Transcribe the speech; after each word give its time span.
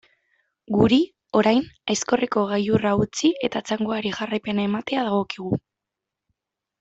Guri, 0.75 0.95
orain, 1.41 1.61
Aizkorriko 1.95 2.45
gailurra 2.53 2.93
utzi 3.03 3.31
eta 3.49 3.61
txangoari 3.67 4.15
jarraipena 4.21 4.65
ematea 4.73 5.05
dagokigu. 5.13 5.61